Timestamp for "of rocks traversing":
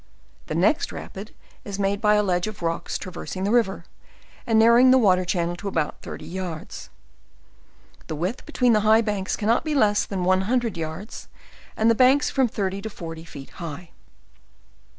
2.47-3.43